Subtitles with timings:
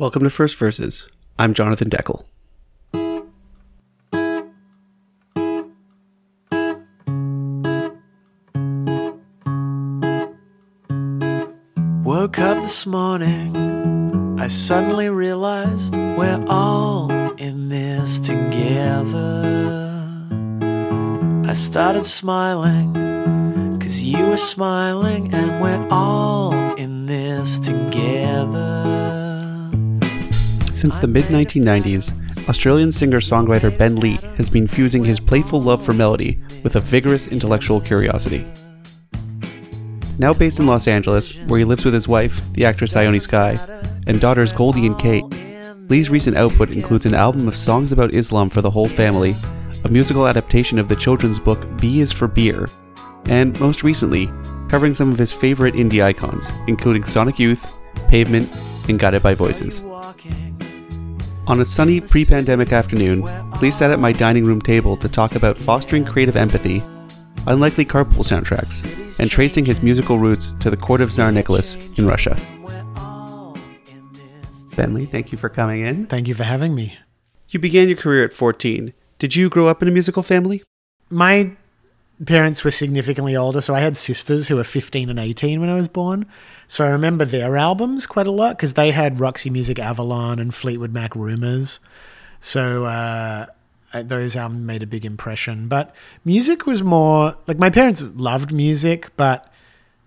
[0.00, 1.06] Welcome to First Verses.
[1.38, 2.24] I'm Jonathan Deckel.
[12.02, 19.42] Woke up this morning, I suddenly realized we're all in this together.
[21.46, 29.19] I started smiling, cause you were smiling, and we're all in this together.
[30.80, 35.84] Since the mid 1990s, Australian singer songwriter Ben Lee has been fusing his playful love
[35.84, 38.46] for melody with a vigorous intellectual curiosity.
[40.18, 43.58] Now based in Los Angeles, where he lives with his wife, the actress Ione Skye,
[44.06, 45.26] and daughters Goldie and Kate,
[45.90, 49.36] Lee's recent output includes an album of songs about Islam for the whole family,
[49.84, 52.66] a musical adaptation of the children's book B is for Beer,
[53.26, 54.30] and most recently,
[54.70, 57.70] covering some of his favorite indie icons, including Sonic Youth,
[58.08, 58.50] Pavement,
[58.88, 59.84] and Guided by Voices.
[61.50, 63.22] On a sunny pre pandemic afternoon,
[63.60, 66.80] Lee sat at my dining room table to talk about fostering creative empathy,
[67.48, 72.06] unlikely carpool soundtracks, and tracing his musical roots to the court of Tsar Nicholas in
[72.06, 72.36] Russia.
[74.76, 76.06] Ben Lee, thank you for coming in.
[76.06, 76.96] Thank you for having me.
[77.48, 78.94] You began your career at 14.
[79.18, 80.62] Did you grow up in a musical family?
[81.10, 81.56] My
[82.26, 85.74] parents were significantly older, so I had sisters who were 15 and 18 when I
[85.74, 86.26] was born.
[86.68, 90.54] So I remember their albums quite a lot because they had Roxy Music Avalon and
[90.54, 91.80] Fleetwood Mac Rumors.
[92.40, 93.46] So uh,
[93.92, 95.68] those albums made a big impression.
[95.68, 99.50] But music was more like my parents loved music, but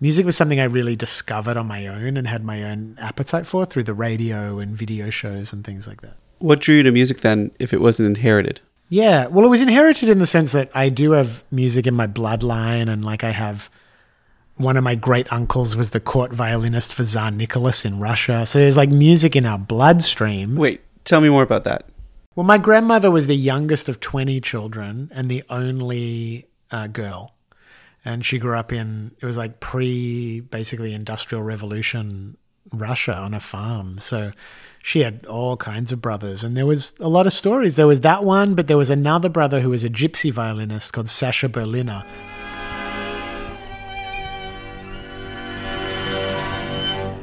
[0.00, 3.64] music was something I really discovered on my own and had my own appetite for
[3.64, 6.16] through the radio and video shows and things like that.
[6.38, 8.60] What drew you to music then, if it wasn't inherited?
[8.88, 12.06] Yeah, well, it was inherited in the sense that I do have music in my
[12.06, 13.70] bloodline, and like I have
[14.56, 18.46] one of my great uncles was the court violinist for Tsar Nicholas in Russia.
[18.46, 20.56] So there's like music in our bloodstream.
[20.56, 21.88] Wait, tell me more about that.
[22.36, 27.34] Well, my grandmother was the youngest of 20 children and the only uh, girl.
[28.04, 32.36] And she grew up in, it was like pre basically industrial revolution
[32.72, 33.98] Russia on a farm.
[33.98, 34.32] So
[34.84, 36.44] she had all kinds of brothers.
[36.44, 37.76] And there was a lot of stories.
[37.76, 41.08] There was that one, but there was another brother who was a gypsy violinist called
[41.08, 42.04] Sasha Berliner.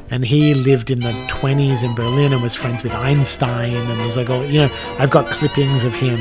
[0.09, 4.17] and he lived in the 20s in Berlin and was friends with Einstein and was
[4.17, 6.19] like all you know I've got clippings of him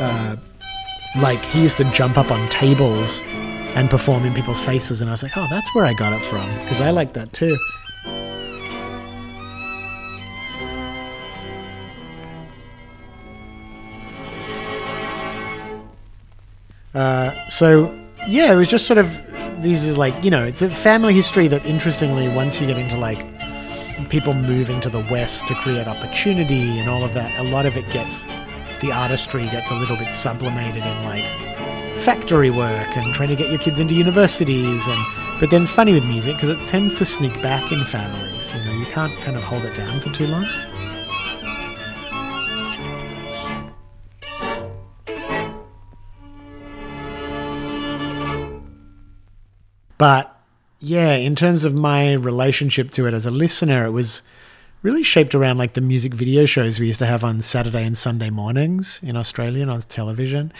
[0.00, 0.36] uh,
[1.18, 3.22] like he used to jump up on tables
[3.74, 6.22] and perform in people's faces and I was like oh that's where I got it
[6.22, 7.56] from because I like that too
[16.96, 17.96] uh, so
[18.26, 19.20] yeah it was just sort of
[19.62, 22.96] these is like you know it's a family history that interestingly once you get into
[22.96, 23.24] like
[24.08, 27.76] people moving to the west to create opportunity and all of that a lot of
[27.76, 28.24] it gets
[28.80, 31.24] the artistry gets a little bit sublimated in like
[31.98, 35.06] factory work and trying to get your kids into universities and
[35.38, 38.64] but then it's funny with music because it tends to sneak back in families you
[38.64, 40.44] know you can't kind of hold it down for too long
[49.98, 50.34] But
[50.80, 54.22] yeah, in terms of my relationship to it as a listener, it was
[54.82, 57.96] really shaped around like the music video shows we used to have on Saturday and
[57.96, 60.52] Sunday mornings in Australia on television.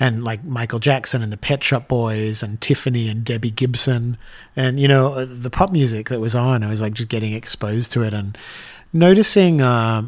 [0.00, 4.16] And like Michael Jackson and the Pet Shop Boys and Tiffany and Debbie Gibson.
[4.56, 7.92] And, you know, the pop music that was on, I was like just getting exposed
[7.92, 8.38] to it and
[8.92, 9.60] noticing.
[9.60, 10.06] Uh,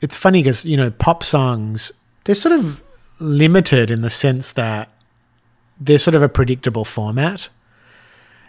[0.00, 1.92] it's funny because, you know, pop songs,
[2.24, 2.82] they're sort of
[3.18, 4.90] limited in the sense that
[5.80, 7.48] they're sort of a predictable format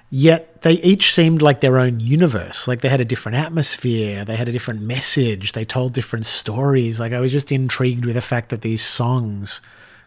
[0.10, 2.68] yet they each seemed like their own universe.
[2.68, 7.00] Like they had a different atmosphere, they had a different message, they told different stories.
[7.00, 9.62] Like I was just intrigued with the fact that these songs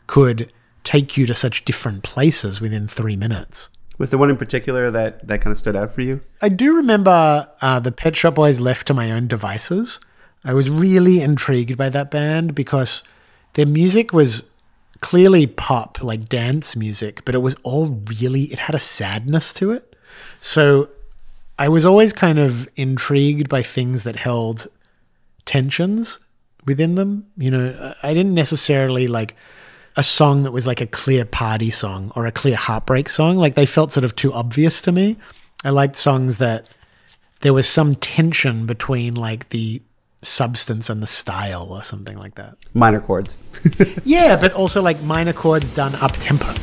[0.07, 0.53] could
[0.85, 3.69] take you to such different places within three minutes.
[3.99, 6.23] Was there one in particular that, that kind of stood out for you?
[6.41, 10.01] I do remember uh, the Pet Shop Boys left to my own devices.
[10.43, 13.03] I was really intrigued by that band because
[13.53, 14.51] their music was
[15.01, 19.71] clearly pop, like dance music, but it was all really, it had a sadness to
[19.71, 19.90] it.
[20.41, 20.89] So
[21.59, 24.67] I was always kind of intrigued by things that held
[25.45, 26.19] tensions
[26.65, 27.27] within them.
[27.37, 29.37] You know, I didn't necessarily like
[29.97, 33.37] a song that was like a clear party song or a clear heartbreak song.
[33.37, 35.17] Like they felt sort of too obvious to me.
[35.65, 36.71] I liked songs that
[37.41, 39.83] there was some tension between like the
[40.23, 42.57] substance and the style or something like that.
[42.75, 43.39] Minor chords.
[44.05, 46.55] yeah, but also like minor chords done up tempo.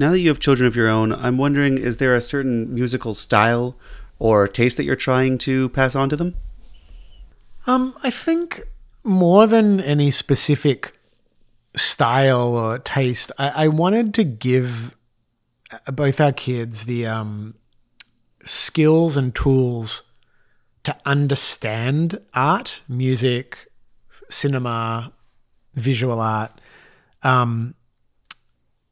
[0.00, 3.14] Now that you have children of your own, I'm wondering is there a certain musical
[3.14, 3.76] style
[4.20, 6.36] or taste that you're trying to pass on to them?
[7.66, 8.62] Um, I think
[9.02, 10.96] more than any specific
[11.76, 14.94] style or taste, I, I wanted to give
[15.72, 17.54] uh, both our kids the um,
[18.44, 20.04] skills and tools
[20.88, 23.68] to understand art, music,
[24.30, 25.12] cinema,
[25.74, 26.62] visual art.
[27.22, 27.74] Um,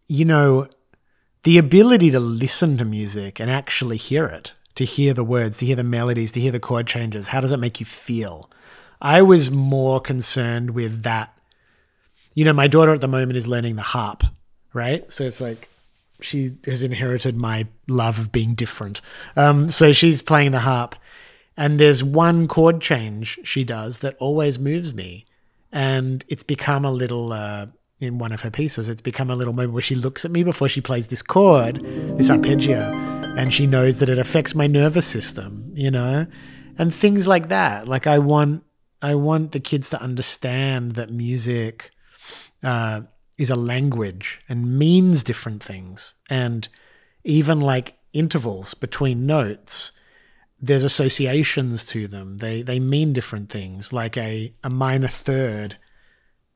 [0.07, 0.69] you know,
[1.45, 5.65] the ability to listen to music and actually hear it, to hear the words, to
[5.65, 7.29] hear the melodies, to hear the chord changes.
[7.29, 8.51] How does it make you feel?
[9.01, 11.33] I was more concerned with that.
[12.35, 14.23] You know, my daughter at the moment is learning the harp,
[14.75, 15.11] right?
[15.11, 15.71] So it's like
[16.21, 19.01] she has inherited my love of being different.
[19.35, 20.95] Um, so she's playing the harp,
[21.57, 25.27] and there's one chord change she does that always moves me,
[25.73, 27.33] and it's become a little.
[27.33, 27.67] Uh,
[27.99, 30.43] in one of her pieces, it's become a little moment where she looks at me
[30.43, 31.77] before she plays this chord,
[32.19, 32.93] this arpeggio,
[33.39, 36.27] and she knows that it affects my nervous system, you know,
[36.77, 37.89] and things like that.
[37.89, 38.65] Like I want,
[39.01, 41.91] I want the kids to understand that music
[42.63, 43.03] uh,
[43.39, 46.15] is a language and means different things.
[46.29, 46.69] And
[47.25, 49.93] even like intervals between notes,
[50.61, 52.39] there's associations to them.
[52.39, 53.93] They they mean different things.
[53.93, 55.77] Like a, a minor third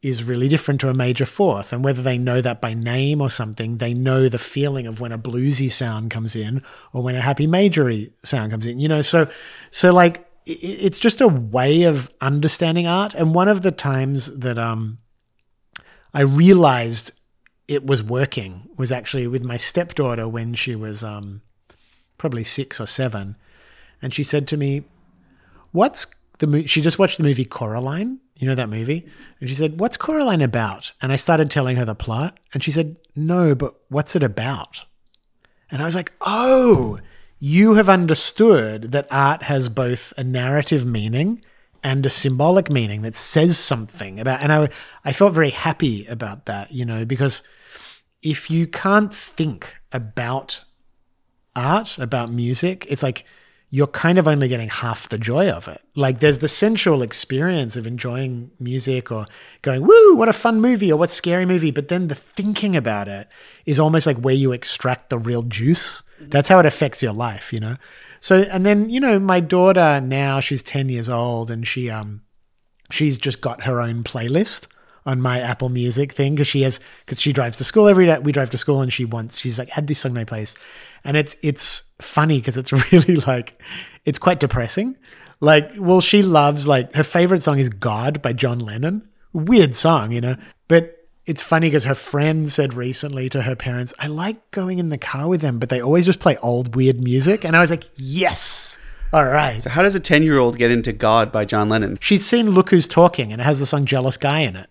[0.02, 1.72] is really different to a major fourth.
[1.74, 5.12] And whether they know that by name or something, they know the feeling of when
[5.12, 6.62] a bluesy sound comes in
[6.94, 8.78] or when a happy majory sound comes in.
[8.78, 9.28] You know, so
[9.70, 13.14] so like it's just a way of understanding art.
[13.14, 14.98] And one of the times that um
[16.12, 17.12] I realized
[17.68, 21.40] it was working was actually with my stepdaughter when she was um,
[22.18, 23.36] probably six or seven.
[24.02, 24.84] And she said to me,
[25.72, 26.06] What's
[26.38, 26.66] the movie?
[26.66, 28.18] She just watched the movie Coraline.
[28.36, 29.06] You know that movie?
[29.40, 30.92] And she said, What's Coraline about?
[31.02, 32.38] And I started telling her the plot.
[32.52, 34.84] And she said, No, but what's it about?
[35.70, 36.98] And I was like, Oh,
[37.38, 41.42] you have understood that art has both a narrative meaning
[41.82, 44.68] and a symbolic meaning that says something about and I
[45.04, 47.42] I felt very happy about that, you know, because
[48.22, 50.64] if you can't think about
[51.56, 53.24] art, about music, it's like
[53.72, 55.80] you're kind of only getting half the joy of it.
[55.94, 59.26] Like there's the sensual experience of enjoying music or
[59.62, 61.70] going, woo, what a fun movie or what scary movie.
[61.70, 63.28] But then the thinking about it
[63.66, 66.02] is almost like where you extract the real juice.
[66.20, 67.76] That's how it affects your life, you know?
[68.18, 72.22] So, and then, you know, my daughter now, she's 10 years old and she, um,
[72.90, 74.66] she's just got her own playlist
[75.10, 78.18] on my Apple Music thing because she has because she drives to school every day.
[78.18, 80.56] We drive to school and she wants she's like had this song my playlist,
[81.04, 83.60] and it's it's funny because it's really like
[84.04, 84.96] it's quite depressing.
[85.40, 89.08] Like, well, she loves like her favorite song is "God" by John Lennon.
[89.32, 90.36] Weird song, you know,
[90.68, 90.96] but
[91.26, 94.98] it's funny because her friend said recently to her parents, "I like going in the
[94.98, 97.84] car with them, but they always just play old weird music," and I was like,
[97.96, 98.78] "Yes."
[99.12, 99.60] All right.
[99.60, 101.98] So how does a 10 year old get into God by John Lennon?
[102.00, 104.70] She's seen Look Who's Talking and it has the song Jealous Guy in it.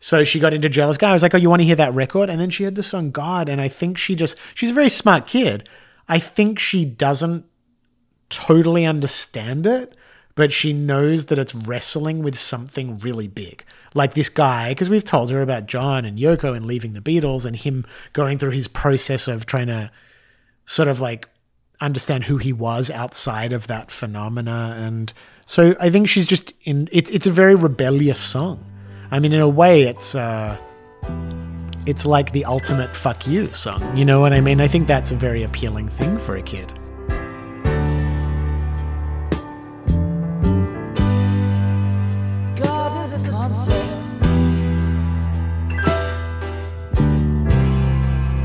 [0.00, 1.10] So she got into Jealous Guy.
[1.10, 2.28] I was like, Oh, you want to hear that record?
[2.28, 3.48] And then she heard the song God.
[3.48, 5.68] And I think she just, she's a very smart kid.
[6.08, 7.44] I think she doesn't
[8.30, 9.96] totally understand it,
[10.34, 13.64] but she knows that it's wrestling with something really big.
[13.94, 17.44] Like this guy, because we've told her about John and Yoko and leaving the Beatles
[17.44, 19.90] and him going through his process of trying to
[20.64, 21.28] sort of like
[21.80, 25.12] understand who he was outside of that phenomena and
[25.50, 28.64] so I think she's just in it's it's a very rebellious song.
[29.12, 30.56] I mean in a way it's uh
[31.86, 33.96] it's like the ultimate fuck you song.
[33.96, 34.60] You know what I mean?
[34.60, 36.72] I think that's a very appealing thing for a kid.
[42.56, 43.88] God is a concept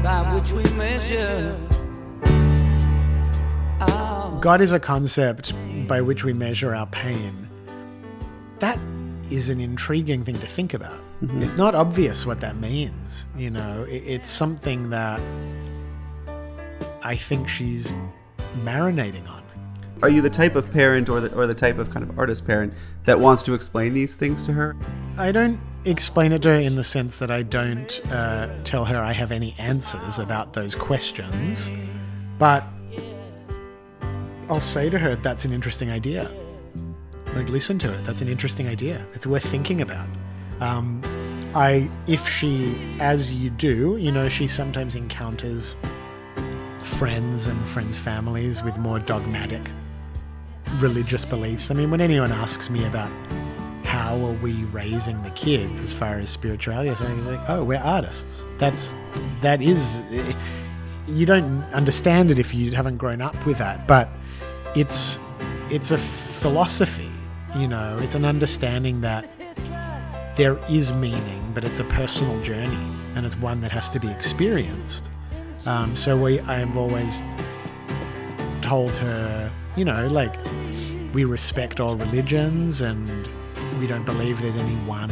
[0.04, 1.60] by which we measure
[3.82, 5.54] our God is a concept
[5.88, 7.50] by which we measure our pain.
[8.60, 8.80] That
[9.32, 11.02] is an intriguing thing to think about.
[11.38, 13.26] It's not obvious what that means.
[13.36, 15.20] You know, it, it's something that
[17.04, 17.94] I think she's
[18.64, 19.44] marinating on.
[20.02, 22.46] Are you the type of parent or the, or the type of kind of artist
[22.46, 22.74] parent
[23.06, 24.76] that wants to explain these things to her?
[25.18, 28.98] I don't explain it to her in the sense that I don't uh, tell her
[28.98, 31.70] I have any answers about those questions,
[32.38, 32.66] but
[34.50, 36.30] I'll say to her, that's an interesting idea.
[37.36, 38.04] Like, listen to it.
[38.06, 39.06] That's an interesting idea.
[39.14, 40.08] It's worth thinking about.
[40.62, 41.04] Um,
[41.54, 45.76] I, if she, as you do, you know, she sometimes encounters
[46.82, 49.72] friends and friends' families with more dogmatic
[50.78, 51.72] religious beliefs.
[51.72, 53.12] I mean, when anyone asks me about
[53.84, 57.80] how are we raising the kids as far as spirituality something, it's like, oh, we're
[57.80, 58.48] artists.
[58.58, 58.96] That's
[59.42, 60.02] that is.
[61.08, 64.10] You don't understand it if you haven't grown up with that, but
[64.76, 65.20] it's
[65.70, 67.12] it's a philosophy.
[67.56, 69.30] You know, it's an understanding that
[70.36, 74.10] there is meaning, but it's a personal journey, and it's one that has to be
[74.12, 75.10] experienced.
[75.66, 77.24] Um, so we, I've always
[78.62, 80.36] told her, you know, like
[81.14, 83.08] we respect all religions, and
[83.80, 85.12] we don't believe there's any one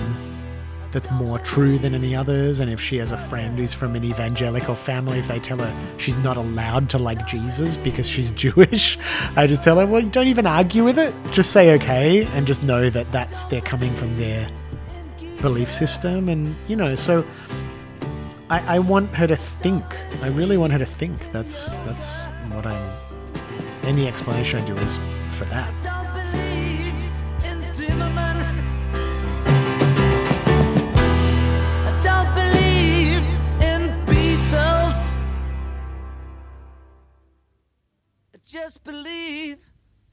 [0.93, 2.59] that's more true than any others.
[2.59, 5.97] And if she has a friend who's from an evangelical family, if they tell her
[5.97, 8.97] she's not allowed to like Jesus because she's Jewish,
[9.35, 11.13] I just tell her, well, you don't even argue with it.
[11.31, 14.47] Just say okay, and just know that that's they're coming from their
[15.41, 17.25] belief system, and you know, so.
[18.50, 19.83] I, I want her to think.
[20.21, 21.31] I really want her to think.
[21.31, 22.21] That's that's
[22.51, 22.93] what I'm.
[23.83, 25.92] Any explanation I do is for that.
[38.74, 39.58] Just believe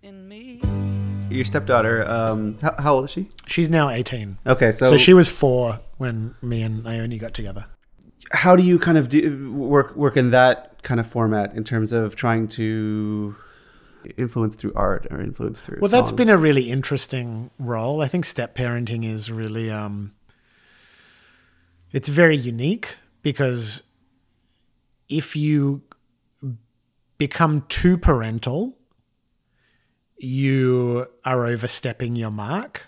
[0.02, 0.60] in me.
[1.30, 3.30] Your stepdaughter, um, how, how old is she?
[3.46, 4.36] She's now 18.
[4.46, 7.64] Okay, so, So she was four when me and Ione got together.
[8.32, 11.90] how do you kind of do, work work in that kind of format in terms
[11.92, 13.34] of trying to
[14.18, 15.78] influence through art or influence through?
[15.80, 16.16] Well, that's song?
[16.18, 18.02] been a really interesting role.
[18.02, 20.12] I think step parenting is really um
[21.92, 23.84] it's very unique because
[25.08, 25.82] if you
[27.20, 28.78] become too parental,
[30.16, 32.86] you are overstepping your mark.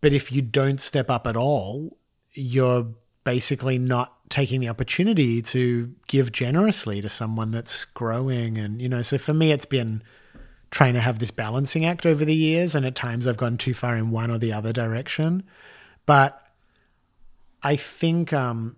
[0.00, 1.96] But if you don't step up at all,
[2.32, 2.88] you're
[3.22, 8.58] basically not taking the opportunity to give generously to someone that's growing.
[8.58, 10.02] And you know so for me it's been
[10.72, 12.74] trying to have this balancing act over the years.
[12.74, 15.44] And at times I've gone too far in one or the other direction.
[16.04, 16.42] But
[17.62, 18.76] I think um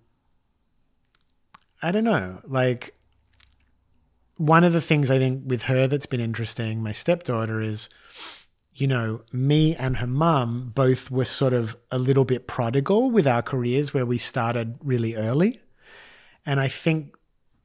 [1.82, 2.97] I don't know like
[4.38, 7.90] one of the things I think with her that's been interesting my stepdaughter is
[8.74, 13.26] you know me and her mum both were sort of a little bit prodigal with
[13.26, 15.60] our careers where we started really early.
[16.46, 17.16] And I think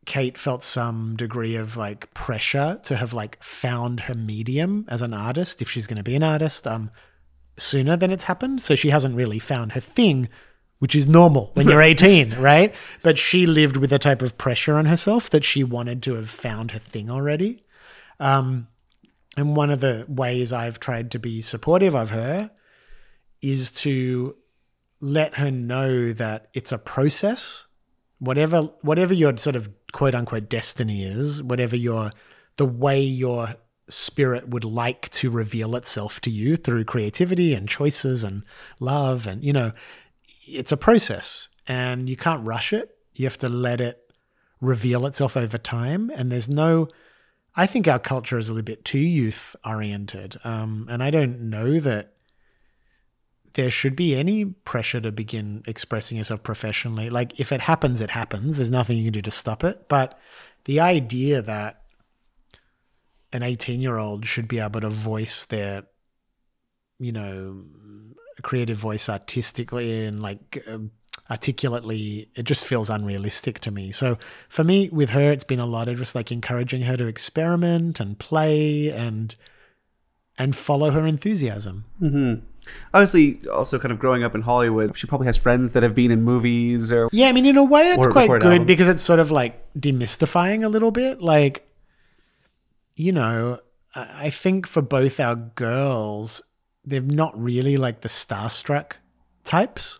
[0.06, 5.14] Kate felt some degree of like pressure to have like found her medium as an
[5.14, 6.90] artist if she's going to be an artist um
[7.56, 8.60] sooner than it's happened.
[8.62, 10.28] So she hasn't really found her thing
[10.80, 12.74] which is normal when you're 18 right?
[13.02, 16.30] But she lived with a type of pressure on herself that she wanted to have
[16.30, 17.64] found her thing already.
[18.20, 18.68] Um
[19.36, 22.52] and one of the ways I've tried to be supportive of her
[23.42, 24.36] is to
[25.02, 27.66] let her know that it's a process.
[28.20, 32.12] Whatever whatever your sort of quote unquote destiny is, whatever your
[32.56, 33.56] the way your
[33.90, 38.44] spirit would like to reveal itself to you through creativity and choices and
[38.80, 39.72] love and you know,
[40.48, 42.96] it's a process and you can't rush it.
[43.14, 44.00] You have to let it
[44.62, 46.88] reveal itself over time and there's no
[47.56, 50.38] I think our culture is a little bit too youth oriented.
[50.44, 52.14] Um, and I don't know that
[53.54, 57.10] there should be any pressure to begin expressing yourself professionally.
[57.10, 58.58] Like if it happens, it happens.
[58.58, 59.88] There's nothing you can do to stop it.
[59.88, 60.20] But
[60.66, 61.82] the idea that
[63.32, 65.84] an 18 year old should be able to voice their,
[67.00, 67.64] you know,
[68.44, 70.92] creative voice artistically and like um,
[71.30, 73.92] articulately, it just feels unrealistic to me.
[73.92, 74.18] So
[74.50, 78.00] for me, with her, it's been a lot of just like encouraging her to experiment
[78.00, 79.36] and play and
[80.38, 81.86] and follow her enthusiasm.
[82.94, 84.98] obviously also kind of growing up in Hollywood.
[84.98, 87.64] She probably has friends that have been in movies or Yeah, I mean, in a
[87.64, 88.66] way, it's quite good albums.
[88.68, 91.22] because it's sort of like demystifying a little bit.
[91.22, 91.68] Like,
[92.96, 93.60] you know,
[93.96, 96.42] I think for both our girls,
[96.86, 98.94] they're not really like the starstruck
[99.44, 100.00] types.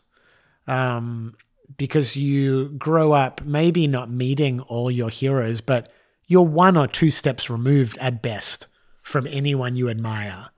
[0.68, 1.36] Um,
[1.78, 5.92] because you grow up maybe not meeting all your heroes, but
[6.28, 8.68] you're one or two steps removed at best
[9.02, 10.50] from anyone you admire.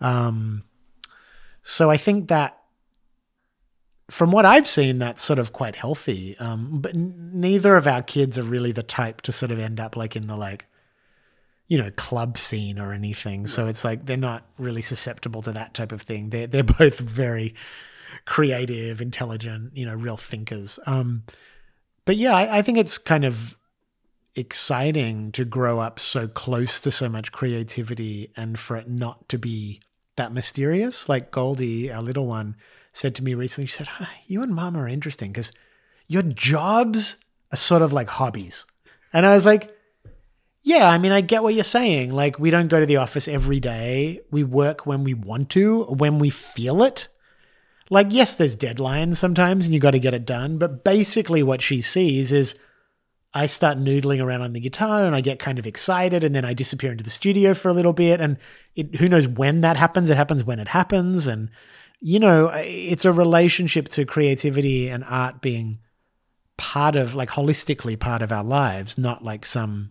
[0.00, 0.64] Um,
[1.62, 2.58] so I think that
[4.10, 6.36] from what I've seen, that's sort of quite healthy.
[6.38, 9.80] Um, but n- neither of our kids are really the type to sort of end
[9.80, 10.66] up like in the like,
[11.66, 13.46] you know, club scene or anything.
[13.46, 16.30] So it's like they're not really susceptible to that type of thing.
[16.30, 17.54] They're they're both very
[18.26, 20.78] creative, intelligent, you know, real thinkers.
[20.86, 21.24] Um,
[22.04, 23.56] but yeah, I, I think it's kind of
[24.36, 29.38] exciting to grow up so close to so much creativity and for it not to
[29.38, 29.80] be
[30.16, 31.08] that mysterious.
[31.08, 32.56] Like Goldie, our little one,
[32.92, 35.50] said to me recently, she said, "Huh, You and mom are interesting because
[36.06, 37.16] your jobs
[37.52, 38.66] are sort of like hobbies.
[39.12, 39.73] And I was like,
[40.66, 42.14] Yeah, I mean, I get what you're saying.
[42.14, 44.20] Like, we don't go to the office every day.
[44.30, 47.08] We work when we want to, when we feel it.
[47.90, 50.56] Like, yes, there's deadlines sometimes and you got to get it done.
[50.56, 52.58] But basically, what she sees is
[53.34, 56.46] I start noodling around on the guitar and I get kind of excited and then
[56.46, 58.22] I disappear into the studio for a little bit.
[58.22, 58.38] And
[58.74, 60.08] it, who knows when that happens?
[60.08, 61.26] It happens when it happens.
[61.26, 61.50] And,
[62.00, 65.80] you know, it's a relationship to creativity and art being
[66.56, 69.90] part of, like, holistically part of our lives, not like some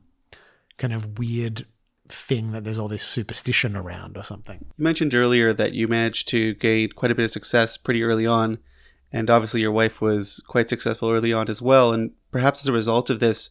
[0.78, 1.66] kind of weird
[2.10, 4.66] thing that there's all this superstition around or something.
[4.78, 8.26] You mentioned earlier that you managed to gain quite a bit of success pretty early
[8.26, 8.60] on,
[9.12, 11.94] and obviously your wife was quite successful early on as well.
[11.94, 13.50] And perhaps as a result of this,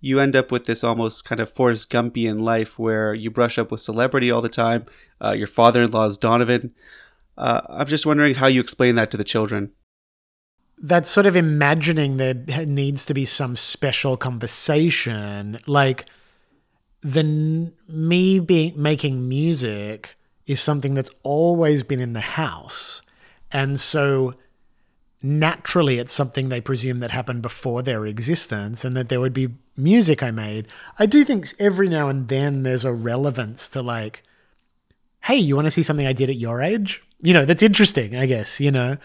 [0.00, 3.70] you end up with this almost kind of Forrest Gumpian life where you brush up
[3.70, 4.84] with celebrity all the time.
[5.20, 6.72] Uh, your father-in-law is Donovan.
[7.36, 9.72] Uh, I'm just wondering how you explain that to the children.
[10.82, 16.06] that sort of imagining there needs to be some special conversation, like
[17.02, 20.16] the me being making music
[20.46, 23.02] is something that's always been in the house.
[23.52, 24.34] And so
[25.22, 29.48] naturally it's something they presume that happened before their existence and that there would be
[29.76, 30.66] music i made.
[30.98, 34.22] I do think every now and then there's a relevance to like
[35.24, 37.02] hey you want to see something i did at your age?
[37.20, 38.96] You know that's interesting i guess you know?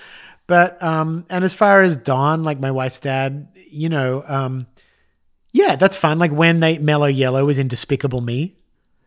[0.47, 4.67] But um and as far as don like my wife's dad you know um
[5.55, 6.19] yeah, that's fun.
[6.19, 8.57] Like when they Mellow Yellow was in Despicable Me,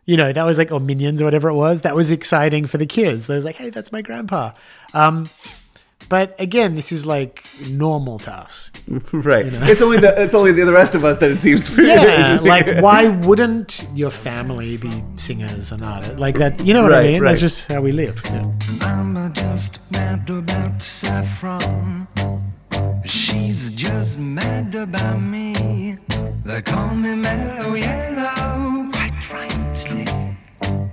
[0.06, 1.82] you know, that was like or Minions or whatever it was.
[1.82, 3.26] That was exciting for the kids.
[3.26, 4.52] They was like, hey, that's my grandpa.
[4.94, 5.28] Um,
[6.08, 8.70] but again, this is like normal to us.
[9.12, 9.44] right.
[9.46, 11.68] It's only the it's only the, the rest of us that it seems.
[11.78, 16.64] Yeah, like why wouldn't your family be singers and artists like that?
[16.64, 17.20] You know what I mean?
[17.20, 17.28] right.
[17.28, 18.22] That's just how we live.
[18.24, 18.50] Yeah.
[18.80, 22.08] I'm just mad about saffron.
[23.04, 25.98] She's just mad about me.
[26.48, 30.06] They call me mellow yellow, quite rightly.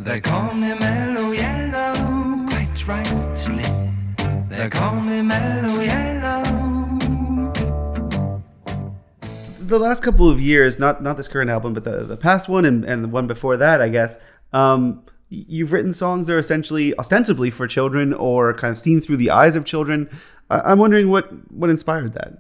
[0.02, 3.64] They call me mellow yellow, quite rightly.
[4.50, 6.44] They call me mellow yellow.
[9.62, 12.66] the last couple of years, not not this current album, but the the past one
[12.66, 14.22] and, and the one before that, I guess.
[14.52, 19.18] Um, you've written songs that are essentially ostensibly for children or kind of seen through
[19.18, 20.10] the eyes of children.
[20.50, 22.40] I, I'm wondering what what inspired that.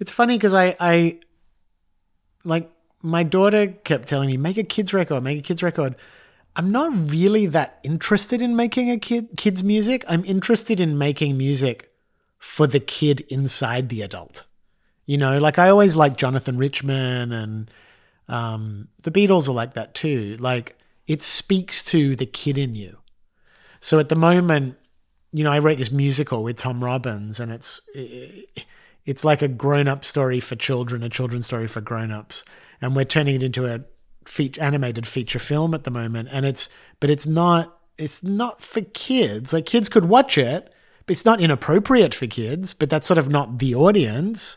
[0.00, 1.20] It's funny because I, I,
[2.44, 2.70] like,
[3.02, 5.96] my daughter kept telling me, make a kids record, make a kids record.
[6.54, 10.04] I'm not really that interested in making a kid kids music.
[10.06, 11.90] I'm interested in making music
[12.38, 14.44] for the kid inside the adult.
[15.06, 17.70] You know, like I always like Jonathan Richman and
[18.28, 20.36] um, the Beatles are like that too.
[20.38, 20.76] Like
[21.06, 22.98] it speaks to the kid in you.
[23.80, 24.76] So at the moment,
[25.32, 27.80] you know, I wrote this musical with Tom Robbins, and it's
[29.04, 32.44] it's like a grown-up story for children, a children's story for grown-ups,
[32.80, 33.80] and we're turning it into a
[34.24, 36.28] feature, animated feature film at the moment.
[36.32, 36.68] And it's
[37.00, 39.52] but it's not it's not for kids.
[39.52, 40.74] Like kids could watch it,
[41.06, 42.74] but it's not inappropriate for kids.
[42.74, 44.56] But that's sort of not the audience.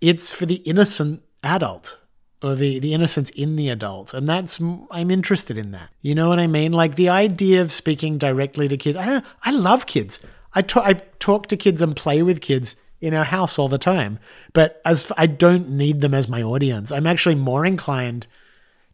[0.00, 1.98] It's for the innocent adult
[2.42, 4.60] or the the innocence in the adult and that's
[4.90, 8.68] i'm interested in that you know what i mean like the idea of speaking directly
[8.68, 10.20] to kids i don't i love kids
[10.54, 13.78] i talk i talk to kids and play with kids in our house all the
[13.78, 14.18] time.
[14.52, 16.90] But as i don't need them as my audience.
[16.90, 18.26] I'm actually more inclined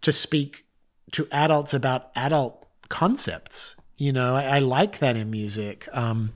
[0.03, 0.65] to speak
[1.13, 3.77] to adults about adult concepts.
[3.97, 5.89] You know i, I like that in music.
[5.93, 6.33] Um,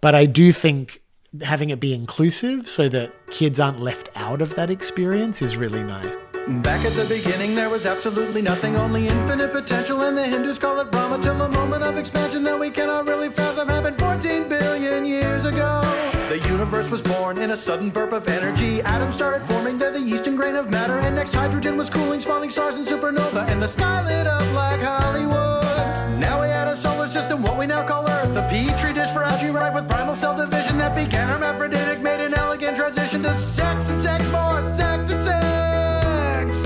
[0.00, 1.02] but i do think
[1.42, 5.82] having it be inclusive so that kids aren't left out of that experience is really
[5.82, 6.16] nice.
[6.48, 10.80] Back at the beginning, there was absolutely nothing, only infinite potential, and the Hindus call
[10.80, 15.04] it Brahma till a moment of expansion that we cannot really fathom happened 14 billion
[15.04, 16.19] years ago.
[16.30, 18.80] The universe was born in a sudden burp of energy.
[18.82, 22.20] Atoms started forming, they're the yeast and grain of matter, and next hydrogen was cooling,
[22.20, 26.20] spawning stars and supernova, and the sky lit up like Hollywood.
[26.20, 29.24] Now we had a solar system, what we now call Earth, a petri dish for
[29.24, 33.90] algae rife with primal cell division that began hermaphroditic, made an elegant transition to sex
[33.90, 36.62] and sex more, sex and sex.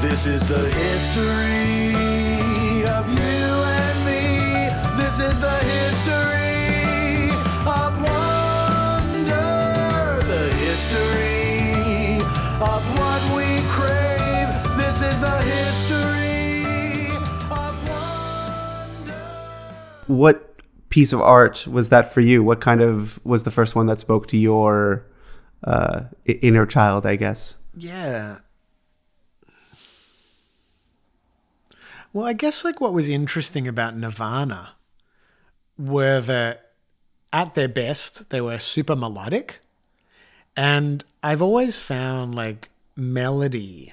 [0.00, 1.96] This is the history
[2.86, 3.43] of you
[20.06, 20.56] What
[20.90, 22.42] piece of art was that for you?
[22.42, 25.06] What kind of was the first one that spoke to your
[25.64, 27.06] uh, inner child?
[27.06, 27.56] I guess.
[27.76, 28.38] Yeah.
[32.12, 34.74] Well, I guess like what was interesting about Nirvana
[35.76, 36.70] were that
[37.32, 39.58] at their best, they were super melodic.
[40.56, 43.92] And I've always found like melody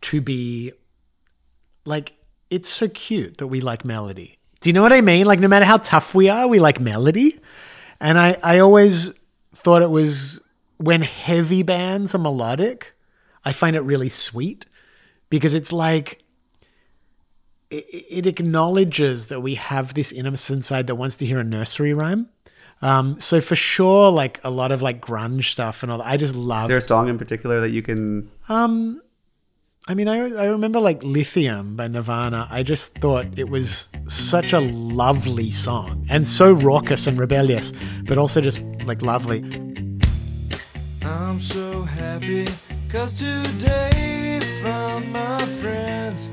[0.00, 0.72] to be
[1.84, 2.14] like
[2.50, 4.33] it's so cute that we like melody.
[4.64, 5.26] Do you know what I mean?
[5.26, 7.38] Like no matter how tough we are, we like melody.
[8.00, 9.10] And I I always
[9.54, 10.40] thought it was
[10.78, 12.94] when heavy bands are melodic,
[13.44, 14.64] I find it really sweet
[15.28, 16.24] because it's like
[17.68, 21.92] it, it acknowledges that we have this innocent side that wants to hear a nursery
[21.92, 22.30] rhyme.
[22.80, 26.16] Um, so for sure, like a lot of like grunge stuff and all that, I
[26.16, 26.64] just love.
[26.64, 28.30] Is there a song in particular that you can?
[29.86, 32.48] I mean, I, I remember like Lithium by Nirvana.
[32.50, 37.74] I just thought it was such a lovely song and so raucous and rebellious,
[38.06, 39.40] but also just like lovely.
[41.02, 42.46] I'm so happy
[42.90, 46.30] cause today found my friends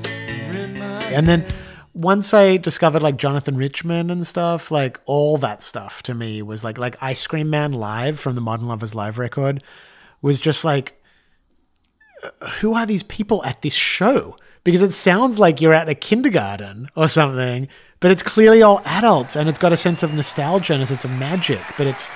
[0.78, 1.44] my And then
[1.92, 6.64] once I discovered like Jonathan Richman and stuff, like all that stuff to me was
[6.64, 9.62] like like Ice Cream Man live from the Modern Lovers live record
[10.22, 11.01] was just like
[12.60, 14.36] who are these people at this show?
[14.64, 17.68] Because it sounds like you're at a kindergarten or something,
[18.00, 20.94] but it's clearly all adults and it's got a sense of nostalgia and it's a
[20.94, 22.08] sense of magic, but it's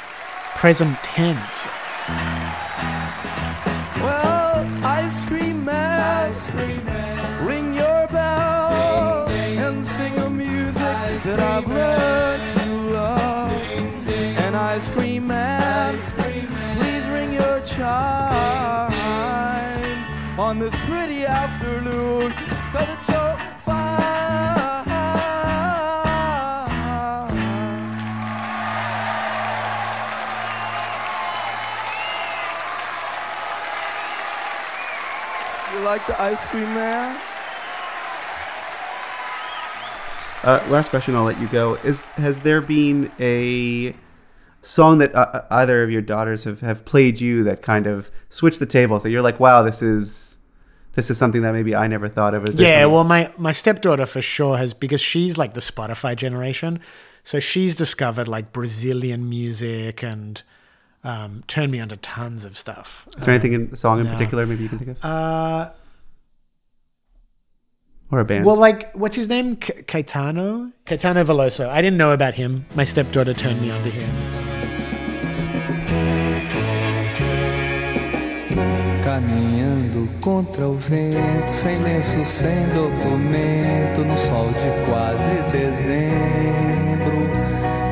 [0.55, 1.67] present tense.
[2.09, 2.66] Well,
[35.97, 37.19] like the ice cream man?
[40.45, 41.75] Uh, last question, I'll let you go.
[41.77, 43.97] Is has there been a
[44.61, 48.59] song that uh, either of your daughters have, have played you that kind of switched
[48.61, 49.01] the table?
[49.01, 50.37] So you're like, wow, this is
[50.93, 52.47] this is something that maybe I never thought of.
[52.49, 55.61] Is there Yeah, some- well, my my stepdaughter for sure has because she's like the
[55.61, 56.79] Spotify generation,
[57.25, 60.43] so she's discovered like Brazilian music and
[61.03, 63.09] um, turned me onto tons of stuff.
[63.17, 64.13] is there anything in the song in no.
[64.13, 65.71] particular maybe you can think of, Uh,
[68.11, 68.45] or a band?
[68.45, 69.57] well, like what's his name?
[69.57, 71.69] Ca- Caetano, Caetano Veloso.
[71.69, 72.67] I didn't know about him.
[72.75, 74.09] My stepdaughter turned me onto him.
[79.03, 87.17] Caminhando contra o vento, sem lenço, sem documento, no sol de quase dezembro,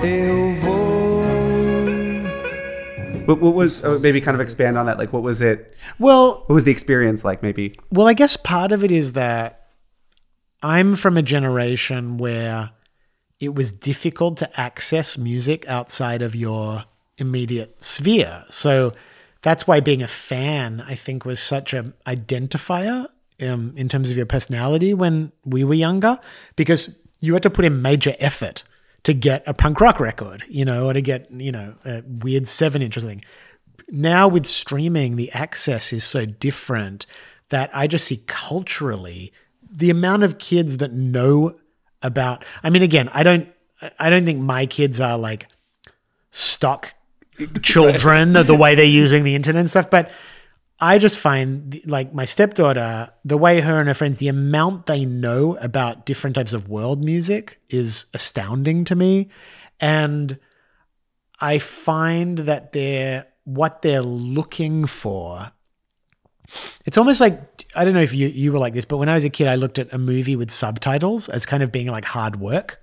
[0.06, 1.22] eu vou.
[3.26, 4.98] what, what was uh, maybe kind of expand on that?
[4.98, 5.72] Like, what was it?
[5.98, 7.42] Well, What was the experience like?
[7.42, 9.63] Maybe Well, I guess part of it is that
[10.64, 12.70] I'm from a generation where
[13.38, 16.84] it was difficult to access music outside of your
[17.18, 18.44] immediate sphere.
[18.48, 18.92] So
[19.42, 23.08] that's why being a fan, I think, was such a identifier
[23.42, 26.18] um, in terms of your personality when we were younger,
[26.56, 28.62] because you had to put in major effort
[29.02, 32.48] to get a punk rock record, you know, or to get, you know, a weird
[32.48, 33.22] seven inch or something
[33.88, 37.06] now with streaming, the access is so different
[37.50, 39.32] that I just see culturally
[39.76, 41.56] the amount of kids that know
[42.02, 42.44] about.
[42.62, 43.48] I mean, again, I don't,
[43.98, 45.48] I don't think my kids are like
[46.30, 46.94] stock
[47.62, 50.10] children the, the way they're using the internet and stuff, but
[50.80, 55.04] I just find like my stepdaughter, the way her and her friends, the amount they
[55.04, 59.30] know about different types of world music is astounding to me.
[59.80, 60.38] And
[61.40, 65.52] I find that they're what they're looking for.
[66.84, 69.14] It's almost like I don't know if you you were like this, but when I
[69.14, 72.04] was a kid, I looked at a movie with subtitles as kind of being like
[72.04, 72.80] hard work.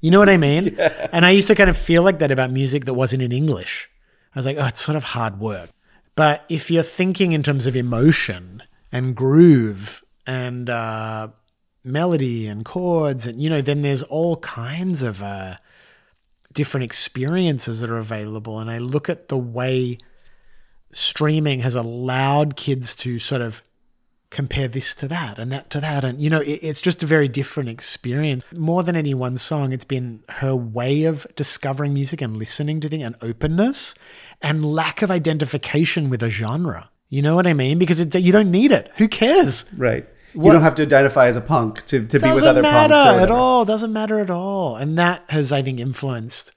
[0.00, 0.76] You know what I mean?
[1.12, 3.90] And I used to kind of feel like that about music that wasn't in English.
[4.34, 5.70] I was like, oh, it's sort of hard work.
[6.14, 11.28] But if you're thinking in terms of emotion and groove and uh,
[11.84, 15.56] melody and chords, and you know, then there's all kinds of uh,
[16.52, 18.58] different experiences that are available.
[18.58, 19.98] And I look at the way
[20.92, 23.62] streaming has allowed kids to sort of
[24.30, 26.04] compare this to that and that to that.
[26.04, 28.44] And, you know, it, it's just a very different experience.
[28.52, 32.88] More than any one song, it's been her way of discovering music and listening to
[32.88, 33.94] things and openness
[34.40, 36.90] and lack of identification with a genre.
[37.08, 37.78] You know what I mean?
[37.78, 38.90] Because it, you don't need it.
[38.98, 39.72] Who cares?
[39.76, 40.06] right.
[40.32, 42.94] You What- don't have to identify as a punk to, to be with other matter
[42.94, 43.64] punks at all.
[43.64, 44.76] Doesn't matter at all.
[44.76, 46.52] And that has, I think, influenced.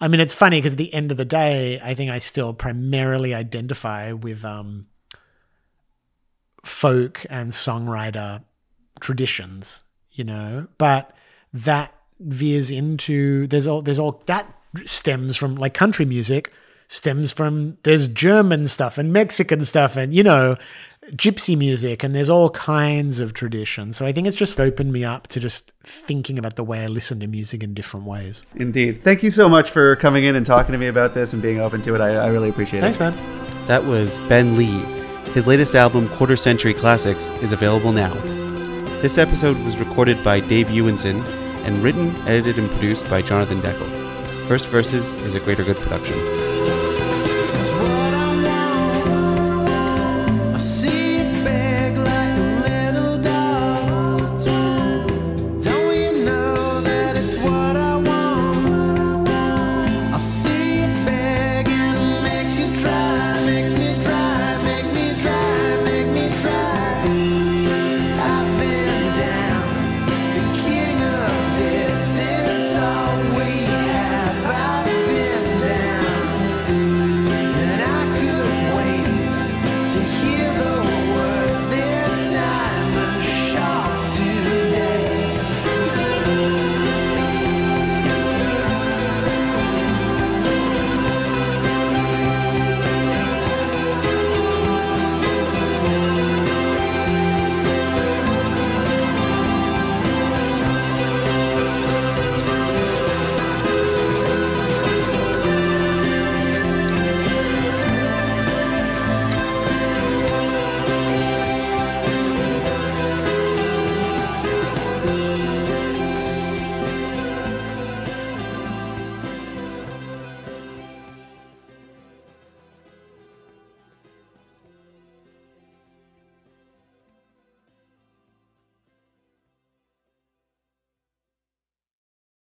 [0.00, 2.54] I mean, it's funny because at the end of the day, I think I still
[2.54, 4.86] primarily identify with um,
[6.64, 8.42] folk and songwriter
[9.00, 9.80] traditions,
[10.12, 10.68] you know.
[10.78, 11.14] But
[11.52, 14.46] that veers into there's all there's all that
[14.84, 16.52] stems from like country music
[16.88, 20.56] stems from there's German stuff and Mexican stuff and you know
[21.12, 23.96] gypsy music and there's all kinds of traditions.
[23.96, 26.86] So I think it's just opened me up to just thinking about the way I
[26.86, 28.46] listen to music in different ways.
[28.54, 29.02] Indeed.
[29.02, 31.60] Thank you so much for coming in and talking to me about this and being
[31.60, 32.00] open to it.
[32.00, 33.00] I, I really appreciate Thanks, it.
[33.00, 33.66] Thanks, man.
[33.66, 34.80] That was Ben Lee.
[35.32, 38.12] His latest album, Quarter Century Classics, is available now.
[39.00, 41.24] This episode was recorded by Dave Ewenson
[41.64, 43.88] and written, edited, and produced by Jonathan Deckel.
[44.48, 46.39] First Verses is a Greater Good production.